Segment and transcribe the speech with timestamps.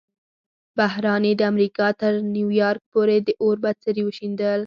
[0.77, 4.59] بحران یې د امریکا تر نیویارک پورې د اور بڅري وشیندل.